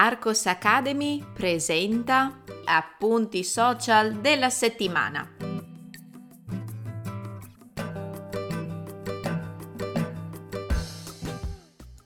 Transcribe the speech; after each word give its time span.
Arcos 0.00 0.46
Academy 0.46 1.24
presenta 1.34 2.44
appunti 2.66 3.42
social 3.42 4.20
della 4.20 4.48
settimana. 4.48 5.28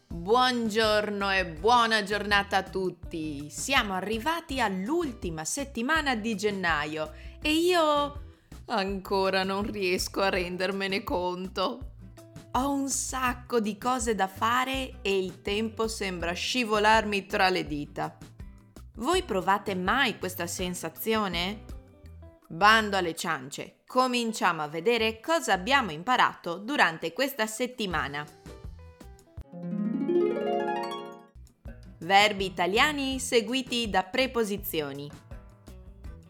Buongiorno 0.08 1.30
e 1.32 1.44
buona 1.44 2.02
giornata 2.02 2.56
a 2.56 2.62
tutti! 2.62 3.50
Siamo 3.50 3.92
arrivati 3.92 4.58
all'ultima 4.58 5.44
settimana 5.44 6.16
di 6.16 6.34
gennaio 6.34 7.12
e 7.42 7.52
io 7.52 8.22
ancora 8.68 9.44
non 9.44 9.70
riesco 9.70 10.22
a 10.22 10.30
rendermene 10.30 11.04
conto. 11.04 11.91
Ho 12.54 12.70
un 12.70 12.90
sacco 12.90 13.60
di 13.60 13.78
cose 13.78 14.14
da 14.14 14.28
fare 14.28 14.98
e 15.00 15.18
il 15.18 15.40
tempo 15.40 15.88
sembra 15.88 16.32
scivolarmi 16.32 17.24
tra 17.24 17.48
le 17.48 17.66
dita. 17.66 18.18
Voi 18.96 19.22
provate 19.22 19.74
mai 19.74 20.18
questa 20.18 20.46
sensazione? 20.46 21.64
Bando 22.48 22.98
alle 22.98 23.14
ciance, 23.14 23.76
cominciamo 23.86 24.60
a 24.60 24.68
vedere 24.68 25.18
cosa 25.18 25.54
abbiamo 25.54 25.92
imparato 25.92 26.58
durante 26.58 27.14
questa 27.14 27.46
settimana. 27.46 28.22
Verbi 32.00 32.44
italiani 32.44 33.18
seguiti 33.18 33.88
da 33.88 34.02
preposizioni. 34.02 35.10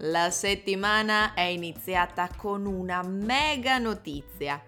La 0.04 0.30
settimana 0.30 1.34
è 1.34 1.40
iniziata 1.40 2.28
con 2.36 2.64
una 2.64 3.02
mega 3.02 3.78
notizia. 3.78 4.62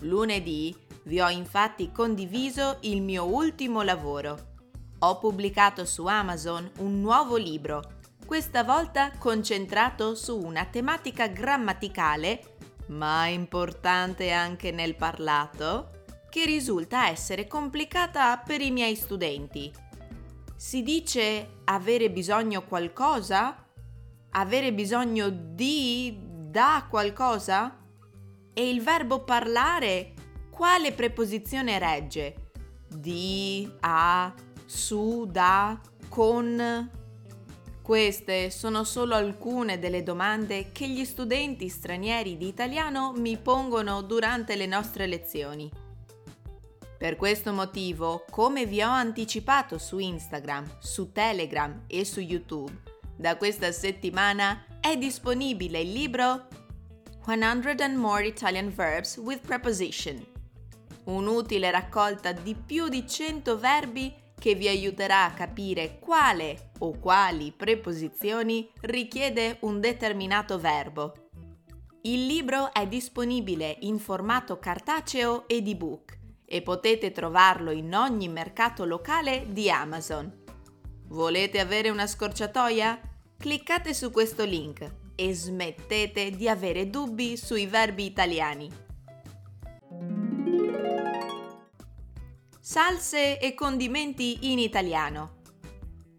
Lunedì 0.00 0.86
vi 1.04 1.20
ho 1.20 1.28
infatti 1.28 1.90
condiviso 1.92 2.78
il 2.82 3.02
mio 3.02 3.24
ultimo 3.24 3.82
lavoro. 3.82 4.56
Ho 5.00 5.18
pubblicato 5.18 5.84
su 5.84 6.06
Amazon 6.06 6.70
un 6.78 7.00
nuovo 7.00 7.36
libro, 7.36 7.96
questa 8.26 8.62
volta 8.62 9.12
concentrato 9.16 10.14
su 10.14 10.38
una 10.38 10.66
tematica 10.66 11.28
grammaticale, 11.28 12.56
ma 12.88 13.26
importante 13.26 14.32
anche 14.32 14.70
nel 14.70 14.96
parlato, 14.96 16.04
che 16.28 16.44
risulta 16.44 17.08
essere 17.08 17.46
complicata 17.46 18.36
per 18.38 18.60
i 18.60 18.70
miei 18.70 18.96
studenti. 18.96 19.72
Si 20.54 20.82
dice 20.82 21.60
avere 21.64 22.10
bisogno 22.10 22.64
qualcosa? 22.64 23.64
Avere 24.32 24.74
bisogno 24.74 25.30
di 25.30 26.18
da 26.20 26.86
qualcosa? 26.90 27.78
E 28.52 28.68
il 28.68 28.82
verbo 28.82 29.22
parlare 29.22 30.14
quale 30.58 30.90
preposizione 30.90 31.78
regge? 31.78 32.50
Di, 32.88 33.70
a, 33.78 34.34
su, 34.66 35.24
da, 35.30 35.80
con. 36.08 36.90
Queste 37.80 38.50
sono 38.50 38.82
solo 38.82 39.14
alcune 39.14 39.78
delle 39.78 40.02
domande 40.02 40.72
che 40.72 40.88
gli 40.88 41.04
studenti 41.04 41.68
stranieri 41.68 42.36
di 42.36 42.48
italiano 42.48 43.12
mi 43.14 43.38
pongono 43.38 44.02
durante 44.02 44.56
le 44.56 44.66
nostre 44.66 45.06
lezioni. 45.06 45.70
Per 46.98 47.14
questo 47.14 47.52
motivo, 47.52 48.24
come 48.28 48.66
vi 48.66 48.82
ho 48.82 48.90
anticipato 48.90 49.78
su 49.78 49.98
Instagram, 49.98 50.78
su 50.80 51.12
Telegram 51.12 51.84
e 51.86 52.04
su 52.04 52.18
YouTube, 52.18 52.72
da 53.14 53.36
questa 53.36 53.70
settimana 53.70 54.64
è 54.80 54.96
disponibile 54.96 55.80
il 55.82 55.92
libro 55.92 56.48
100 57.24 57.80
and 57.80 57.96
More 57.96 58.26
Italian 58.26 58.74
Verbs 58.74 59.18
with 59.18 59.46
Preposition 59.46 60.36
un'utile 61.08 61.70
raccolta 61.70 62.32
di 62.32 62.54
più 62.54 62.88
di 62.88 63.06
100 63.06 63.58
verbi 63.58 64.14
che 64.38 64.54
vi 64.54 64.68
aiuterà 64.68 65.24
a 65.24 65.32
capire 65.32 65.98
quale 65.98 66.70
o 66.78 66.98
quali 66.98 67.52
preposizioni 67.52 68.70
richiede 68.82 69.58
un 69.60 69.80
determinato 69.80 70.58
verbo. 70.58 71.28
Il 72.02 72.26
libro 72.26 72.72
è 72.72 72.86
disponibile 72.86 73.76
in 73.80 73.98
formato 73.98 74.58
cartaceo 74.58 75.48
ed 75.48 75.66
ebook 75.66 76.16
e 76.44 76.62
potete 76.62 77.10
trovarlo 77.10 77.72
in 77.72 77.94
ogni 77.94 78.28
mercato 78.28 78.84
locale 78.84 79.46
di 79.48 79.68
Amazon. 79.68 80.44
Volete 81.08 81.58
avere 81.58 81.90
una 81.90 82.06
scorciatoia? 82.06 83.00
Cliccate 83.36 83.92
su 83.92 84.10
questo 84.10 84.44
link 84.44 84.88
e 85.14 85.34
smettete 85.34 86.30
di 86.30 86.48
avere 86.48 86.88
dubbi 86.88 87.36
sui 87.36 87.66
verbi 87.66 88.04
italiani. 88.04 88.86
Salse 92.70 93.38
e 93.38 93.54
condimenti 93.54 94.52
in 94.52 94.58
italiano. 94.58 95.36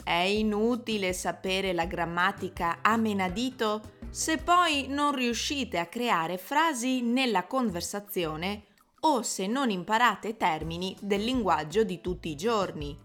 È 0.04 0.12
inutile 0.12 1.14
sapere 1.14 1.74
la 1.74 1.86
grammatica 1.86 2.80
a 2.82 2.98
menadito 2.98 3.98
se 4.10 4.40
poi 4.40 4.88
non 4.88 5.14
riuscite 5.14 5.78
a 5.78 5.86
creare 5.86 6.40
frasi 6.40 7.04
nella 7.04 7.46
conversazione 7.46 8.64
o 9.02 9.22
se 9.22 9.46
non 9.46 9.70
imparate 9.70 10.38
termini 10.38 10.98
del 11.00 11.24
linguaggio 11.24 11.84
di 11.84 12.02
tutti 12.02 12.30
i 12.30 12.36
giorni. 12.36 12.98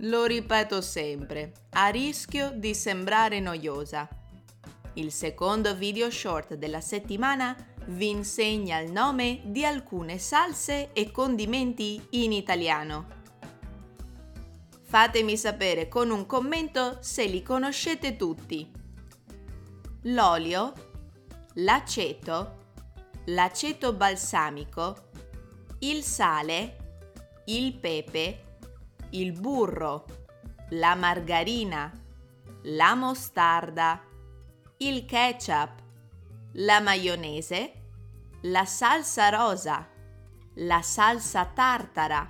Lo 0.00 0.26
ripeto 0.26 0.82
sempre, 0.82 1.52
a 1.70 1.88
rischio 1.88 2.50
di 2.50 2.74
sembrare 2.74 3.40
noiosa. 3.40 4.06
Il 4.92 5.10
secondo 5.10 5.74
video 5.74 6.10
short 6.10 6.52
della 6.52 6.82
settimana 6.82 7.56
vi 7.88 8.10
insegna 8.10 8.78
il 8.78 8.90
nome 8.90 9.40
di 9.44 9.64
alcune 9.64 10.18
salse 10.18 10.92
e 10.92 11.10
condimenti 11.10 12.04
in 12.10 12.32
italiano. 12.32 13.16
Fatemi 14.82 15.36
sapere 15.36 15.88
con 15.88 16.10
un 16.10 16.26
commento 16.26 16.98
se 17.00 17.26
li 17.26 17.42
conoscete 17.42 18.16
tutti. 18.16 18.70
L'olio, 20.02 20.72
l'aceto, 21.54 22.56
l'aceto 23.26 23.92
balsamico, 23.92 25.10
il 25.80 26.02
sale, 26.02 26.76
il 27.46 27.74
pepe, 27.74 28.56
il 29.10 29.32
burro, 29.32 30.04
la 30.70 30.94
margarina, 30.94 31.90
la 32.62 32.94
mostarda, 32.94 34.02
il 34.78 35.04
ketchup, 35.04 35.77
la 36.60 36.80
maionese, 36.80 37.72
la 38.42 38.64
salsa 38.64 39.28
rosa, 39.28 39.86
la 40.54 40.82
salsa 40.82 41.44
tartara, 41.44 42.28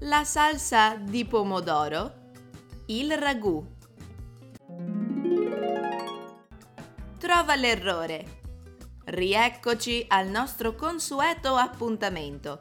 la 0.00 0.22
salsa 0.24 0.96
di 0.96 1.24
pomodoro, 1.24 2.12
il 2.86 3.16
ragù. 3.16 3.66
Trova 7.18 7.54
l'errore. 7.56 8.36
Rieccoci 9.04 10.04
al 10.08 10.28
nostro 10.28 10.74
consueto 10.74 11.54
appuntamento. 11.54 12.60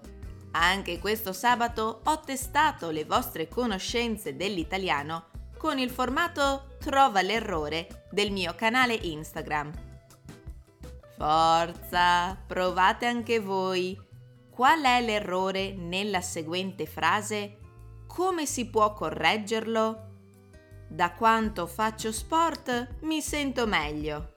Anche 0.51 0.99
questo 0.99 1.33
sabato 1.33 1.99
ho 2.05 2.19
testato 2.21 2.91
le 2.91 3.03
vostre 3.03 3.49
conoscenze 3.49 4.37
dell'italiano 4.37 5.25
con 5.57 5.79
il 5.79 5.89
formato 5.89 6.75
Trova 6.79 7.21
l'errore 7.21 8.05
del 8.09 8.31
mio 8.31 8.55
canale 8.55 8.93
Instagram. 8.93 9.86
Forza, 11.17 12.35
provate 12.45 13.07
anche 13.07 13.39
voi. 13.39 13.99
Qual 14.51 14.83
è 14.83 15.01
l'errore 15.01 15.73
nella 15.73 16.21
seguente 16.21 16.85
frase? 16.85 17.57
Come 18.05 18.45
si 18.45 18.69
può 18.69 18.93
correggerlo? 18.93 20.05
Da 20.87 21.13
quanto 21.13 21.65
faccio 21.65 22.11
sport 22.11 22.97
mi 23.01 23.19
sento 23.21 23.65
meglio. 23.65 24.33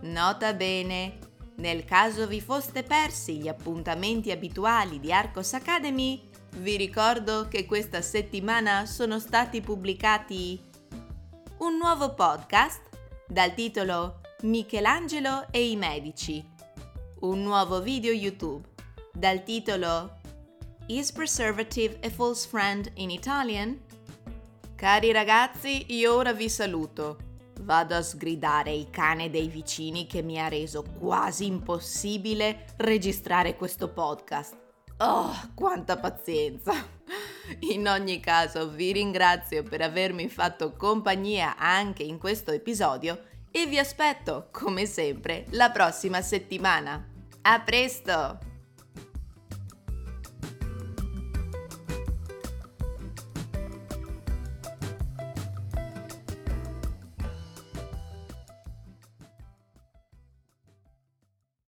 Nota 0.00 0.52
bene, 0.52 1.18
nel 1.56 1.84
caso 1.84 2.26
vi 2.26 2.40
foste 2.40 2.82
persi 2.82 3.38
gli 3.38 3.48
appuntamenti 3.48 4.32
abituali 4.32 4.98
di 4.98 5.12
Arcos 5.12 5.54
Academy, 5.54 6.28
vi 6.56 6.76
ricordo 6.76 7.46
che 7.48 7.66
questa 7.66 8.02
settimana 8.02 8.84
sono 8.84 9.20
stati 9.20 9.60
pubblicati 9.60 10.60
un 11.58 11.76
nuovo 11.76 12.14
podcast 12.14 12.82
dal 13.28 13.54
titolo 13.54 14.20
Michelangelo 14.42 15.46
e 15.50 15.70
i 15.70 15.76
medici, 15.76 16.46
un 17.20 17.42
nuovo 17.42 17.80
video 17.80 18.12
YouTube 18.12 18.68
dal 19.10 19.42
titolo 19.42 20.18
Is 20.88 21.10
preservative 21.10 21.98
a 22.02 22.10
false 22.10 22.46
friend 22.46 22.90
in 22.96 23.08
Italian? 23.08 23.80
Cari 24.74 25.10
ragazzi, 25.10 25.86
io 25.94 26.14
ora 26.14 26.34
vi 26.34 26.50
saluto. 26.50 27.16
Vado 27.62 27.94
a 27.94 28.02
sgridare 28.02 28.74
il 28.74 28.90
cane 28.90 29.30
dei 29.30 29.48
vicini 29.48 30.06
che 30.06 30.20
mi 30.20 30.38
ha 30.38 30.48
reso 30.48 30.82
quasi 30.82 31.46
impossibile 31.46 32.66
registrare 32.76 33.56
questo 33.56 33.88
podcast. 33.88 34.54
Oh, 34.98 35.34
quanta 35.54 35.96
pazienza! 35.96 36.74
In 37.60 37.88
ogni 37.88 38.20
caso 38.20 38.68
vi 38.68 38.92
ringrazio 38.92 39.62
per 39.62 39.80
avermi 39.80 40.28
fatto 40.28 40.72
compagnia 40.72 41.56
anche 41.56 42.02
in 42.02 42.18
questo 42.18 42.50
episodio 42.50 43.18
e 43.56 43.64
vi 43.66 43.78
aspetto, 43.78 44.48
come 44.52 44.84
sempre, 44.84 45.46
la 45.52 45.70
prossima 45.70 46.20
settimana. 46.20 47.02
A 47.40 47.60
presto! 47.60 48.55